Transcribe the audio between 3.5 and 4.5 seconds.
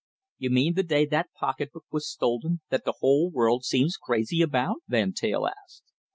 seems crazy